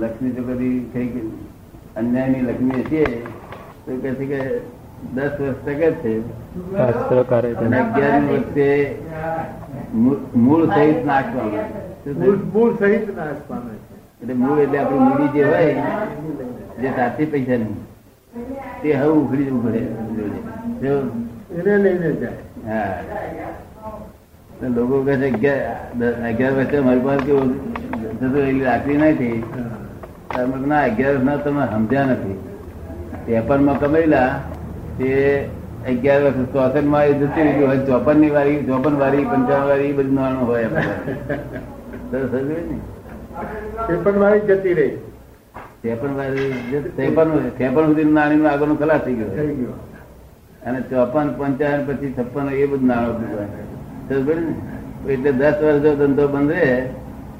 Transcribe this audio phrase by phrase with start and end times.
[0.00, 1.22] લક્ષ્મી જો કદી કઈ
[1.96, 3.02] અન્યાયની લક્ષ્મી હશે
[3.84, 4.40] તો કહે છે કે
[5.14, 6.12] દસ વર્ષ ટકે છે.
[7.80, 8.66] અગિયારમી વખતે
[9.94, 11.60] મૂળ- મૂળ સહિત નાશ પામે
[12.52, 13.72] મૂળ સહિત નાશ પામે
[14.20, 15.72] એટલે મૂળ એટલે આપણી મૂડી જે હોય
[16.80, 17.76] જે સાચી પૈસા નહીં.
[18.82, 19.80] તે હવે ઉખડી જવું પડે
[21.58, 22.32] એને લઈને જાય.
[22.68, 22.92] હા.
[24.68, 27.50] લોકો કહે છે અગિયાર વર્ષે મારી પાસે કેવું
[28.20, 29.38] રાખવી નથી
[30.34, 32.38] તમે ના અગિયાર ના તમે સમજ્યા નથી.
[33.26, 34.30] ત્રેપનમાં કમેલા
[34.98, 35.08] તે
[35.90, 40.14] અગિયાર વર્ષ ચોસઠમાં એ જતી રહ્યું હોય ચોપનની વારી ચોપન વારી પંચાવન વારી એ બધું
[40.14, 40.68] નાનું હોય
[43.88, 44.94] આપણે વારી જતી રહી.
[45.82, 46.50] ત્રેપન વારી
[46.96, 49.30] ત્રેપન ત્રેપન સુધી નાની આગળનું ખલાસ થઈ ગયો.
[49.36, 49.76] થઈ ગયો.
[50.66, 53.16] અને ચોપન પંચાવન પછી છપ્પન એ બધું નાણું
[55.08, 56.72] એટલે દસ વર્ષ જો ધંધો બંધ રહે.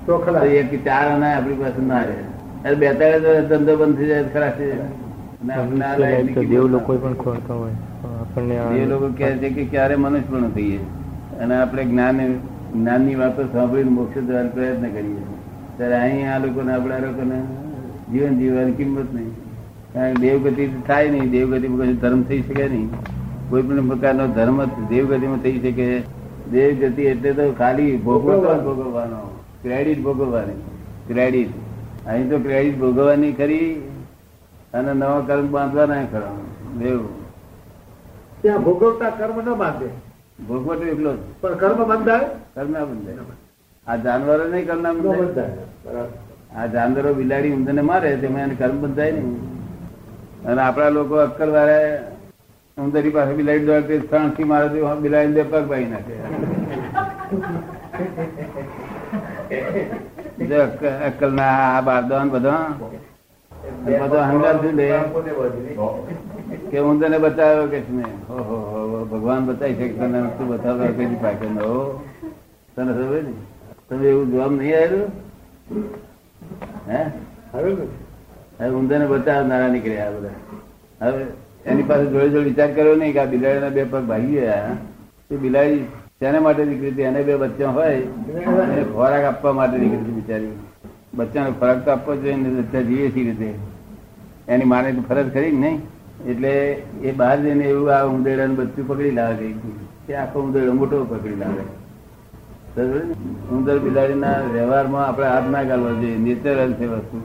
[0.07, 2.17] તો ખરા એક ચાર અને આપણી પાસે ના રહે.
[2.65, 4.53] અરે બેતાળીસ ધંધો બંધ થઈ જાય ખરા
[6.23, 7.77] નીકળી દેવ લોકો પણ ખોરતા હોય.
[8.21, 10.79] આપણને એ લોકો કહે છે કે ક્યારે મનુષ્ય પણ થઈએ.
[11.41, 12.21] અને આપણે જ્ઞાન
[12.75, 15.25] જ્ઞાનની વાતો સાંભળીને મોક્ષ જવાનો પ્રયત્ન કરીએ.
[15.77, 17.39] ત્યારે અહીં આ લોકોને આપણા લોકોને
[18.13, 19.33] જીવન જીવવાની કિંમત નહીં.
[19.95, 21.31] કારણ કે દેવગતિ થાય નહીં.
[21.31, 22.89] દેવગતિ કશું ધર્મ થઈ શકે નહીં.
[23.49, 26.03] કોઈ પણ પ્રકારનો ધર્મ દેવગતિમાં થઈ શકે.
[26.53, 29.34] દેવગતિ એટલે તો ખાલી ભોગવતો ભોગવવાનો.
[29.65, 30.57] ક્રેડિટ ભોગવવાની.
[31.09, 31.51] ક્રેડિટ
[32.07, 33.75] અહીં તો ક્રેડિટ ભોગવવાની કરી
[34.75, 36.33] અને નવા કર્મ બાંધવાના ખરા.
[36.83, 37.13] એવું
[38.43, 39.89] ત્યાં ભોગવતા કર્મ ન બાંધે.
[40.49, 41.19] ભોગવટો એટલો જ.
[41.41, 42.25] પણ કર્મ બંધાય?
[42.55, 43.17] કર્મ ના બંધાય.
[43.87, 45.21] આ જાનવરો નહીં કર્મ ના બંધાય?
[45.21, 46.57] બંધાય.
[46.57, 49.37] આ જાનવરો બિલાડી ઊંધને મારે તેમાં એને કર્મ બંધાય નહીં.
[50.45, 51.79] અને આપણા લોકો અક્કલ વાળા
[52.79, 54.69] ઉંદરી પાસે બિલાડી દોડતી ત્રણથી મારે
[55.01, 56.17] બિલાડી બે પગ ભાઈ નાખે.
[60.49, 60.57] જો
[61.07, 62.67] અક્કલ- ના આ બારદાન બધા
[64.01, 64.87] બધો હંગાર છું લે
[66.71, 70.93] કે હું તને બતાવ્યો કે હો, હો, હો, હો, ભગવાન બતાવી શકે તને તું બતાવ્યો
[70.93, 71.71] કે પાકે નો
[72.77, 73.33] તને ખબર ને
[73.89, 75.11] તમે એવું જોવા નહીં આવ્યું
[76.89, 77.01] હે?
[77.53, 77.87] હવે ને?
[78.59, 80.37] તને ઊંધાને બચાવનારા નીકળ્યા આ બધા.
[81.01, 81.25] હવે
[81.67, 84.77] એની પાસે જોડે જોડે વિચાર કર્યો નહીં કે આ બિલાડીના બે પગ ભાગી ગયા.
[85.31, 85.85] તે બિલાડી
[86.25, 87.03] શેના માટે દીકરી હતી?
[87.03, 87.97] એને બે બચ્ચા હોય.
[87.97, 90.53] એને ખોરાક આપવા માટે દીકરી હતી બિચારી.
[91.15, 93.49] બચ્ચાને ખોરાક તો આપવો જોઈએ ને બચ્ચા જીવે છે રીતે?
[94.49, 95.79] એની માને તો ફરજ ખરી જ નહીં.
[96.27, 96.53] એટલે
[97.03, 99.55] એ બહાર જઈને એવું આ ઉંદેડાનું બચ્ચું પકડી લાવે કઈ
[100.07, 101.65] કે આખો ઉંદેડો મોટો પકડી લાવે
[103.53, 106.19] ઉંદર બિલાડીના વ્યવહારમાં આપણે હાથ ના ગાલવા જોઈએ.
[106.19, 107.19] નેચરલ છે વસ્તુ.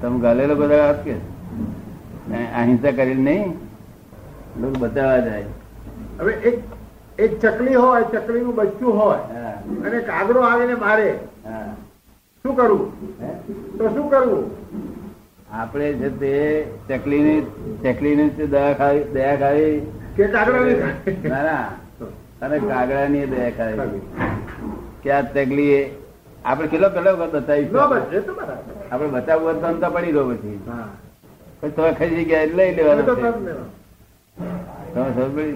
[0.00, 1.14] તમે ગાલેલો બધા હાથ કે?
[2.60, 3.44] અહિંસા કરીને નહીં
[4.60, 5.44] લોકો બતાવવા જાય.
[6.20, 6.56] હવે એક
[7.18, 9.20] એક ચકલી હોય ચકલીનું બચ્ચું હોય
[9.84, 11.18] અને કાગડો આવીને મારે.
[12.44, 12.92] શું કરવું
[13.78, 14.44] તો શું કરવું?
[15.52, 17.46] આપણે છે તે ચકલીની
[17.84, 19.82] ચકલીની દયા ખાવી દયા ખાવી
[20.16, 20.76] કે કાગડાની
[21.24, 21.68] ના ના
[22.42, 24.00] અને કાગડાની દયા ખાવી
[25.02, 25.90] કે આ ચકલી એ-
[26.44, 27.68] આપણે કેટલો કેટલો બતાવી
[28.90, 30.60] આપણે બચાવવું તો અંત પડી ગયો પછી.
[31.72, 33.06] તમે ખરી જગ્યાએ લઈ લેવાનું.
[33.06, 33.32] તમે
[35.08, 35.54] સમજ પડી?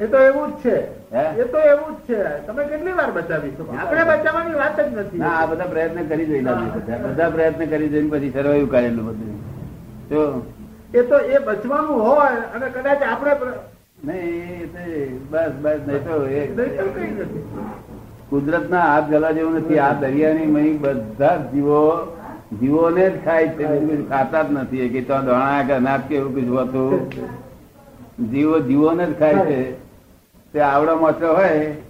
[0.00, 0.76] એ તો એવું જ છે.
[1.16, 2.46] એ તો એવું જ છે.
[2.46, 5.18] તમે કેટલી વાર બચાવીશું આપણે બચાવવાની વાત જ નથી.
[5.18, 6.96] ના આ બધા પ્રયત્ન કરી જોયેલા બધા.
[6.96, 9.40] બધા પ્રયત્ન કરી જોઈને પછી સર્વાયું કાઢેલું બધું.
[10.08, 10.46] તો
[10.94, 13.58] એ તો એ બચવાનું હોય અને કદાચ આપણે પ્ર-
[14.04, 17.44] નહીં બસ બસ નહીં તો એ નહીં તો કઈ નથી.
[18.30, 19.78] કુદરતના હાથ ગલા જેવું નથી.
[19.78, 22.16] આ દરિયાની મહી બધા જીવો
[22.60, 24.08] જીવોને જ ખાય છે.
[24.08, 24.88] ખાતા જ નથી.
[24.88, 27.12] કે તો દોણા કે અનાજ કે એવું કશું હોતું.
[28.32, 29.85] જીવો જીવોને જ ખાય છે.
[30.56, 31.48] તે આવડો મસલો હોય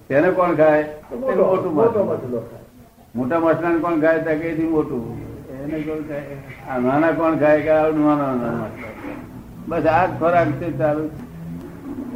[0.08, 0.82] તેને કોણ ખાય?
[1.12, 2.40] મોટું મસલો.
[3.16, 4.18] મોટા મસલા ને કોણ ખાય?
[4.18, 5.02] ત્યાં કઈ મોટું.
[5.58, 6.70] એને કોણ ખાય?
[6.70, 8.66] આ નાના કોણ ખાય કે આવડું નાના નાના
[9.68, 11.04] બસ આ જ ખોરાક છે ચાલુ.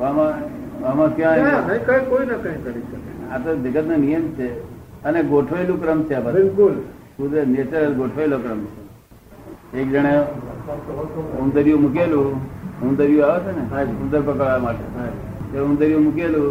[0.03, 1.39] આમાં ક્યાં
[2.11, 3.31] કોઈ ના કઈ કરી શકે.
[3.31, 4.49] આ તો જગત નો નિયમ છે.
[5.05, 6.75] અને ગોઠવેલું ક્રમ છે બિલકુલ.
[7.17, 9.79] કુદરત નેચરલ ગોઠવેલો ક્રમ છે.
[9.79, 10.15] એક જણે
[11.43, 12.29] ઉંદરિયું મૂકેલું.
[12.89, 13.93] ઉંદરિયું આવે છે ને.
[14.03, 14.87] ઉંદર પકડવા માટે.
[15.53, 16.49] તે ઉંદરિયું મૂકેલું.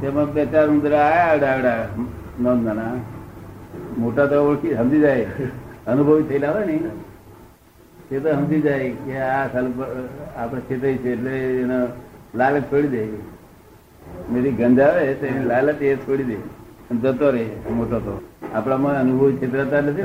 [0.00, 2.94] તેમાં બે ચાર ઉંદરા આયા અડા અડા નાના
[3.98, 5.26] મોટા તો ઓળખી, સમજી જાય.
[5.86, 6.90] અનુભવી થયેલા હોય ને.
[8.08, 9.66] તે તો સમજી જાય કે આ સાલ
[10.36, 11.86] આપણે છેતરી છે એટલે એનો
[12.34, 13.04] લાલચ છોડી દે.
[14.32, 16.36] મેરી ગંધ આવે તો એની લાલચ એ છોડી દે.
[17.02, 18.20] જતો રહે, મોટો તો.
[18.54, 20.02] આપણામાં અનુભવ છેતરાતા નથી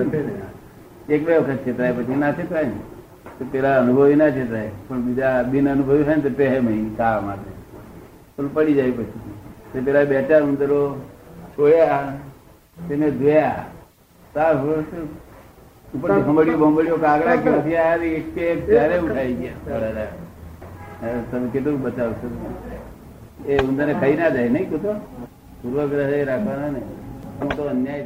[1.10, 2.80] એક બે વખત છેતરાય, પછી ના છેતરાય ને.
[3.52, 4.70] પેલા અનુભવી ના છેતરાય.
[4.88, 7.59] પણ બીજા બિન અનુભવી હોય ને તો પહે મહી કાવા માટે.
[8.48, 9.82] પડી જાય પછી.
[9.86, 10.80] પેલા બે ઉંદરો
[11.58, 12.14] છોયા
[12.88, 13.66] તેને ધોયા.
[14.34, 14.56] તાર
[15.94, 20.08] ઉપર તો ઉપરથી કાગડા ક્યાંથી આવ્યા એક કે એક ત્યારે ઉઠાઈ ગયા
[21.32, 22.28] તમે કેટલું બતાવશો?
[23.48, 24.92] એ ઉંદરને ખાઈ ના જાય નહીં કૂતો
[25.62, 26.82] પૂર્વગ્રહ રાખવાના ને.
[27.42, 28.06] હું તો અન્યાય